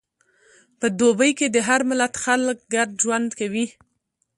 په 0.79 0.87
دوبی 0.99 1.31
کې 1.39 1.47
د 1.55 1.57
هر 1.67 1.81
ملت 1.89 2.13
خلک 2.23 2.57
ګډ 2.73 2.89
ژوند 3.01 3.29
کوي. 3.39 3.65